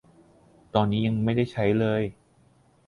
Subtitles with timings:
[0.73, 2.01] ตอนนี้ยังไม่ได้ใช้เลย!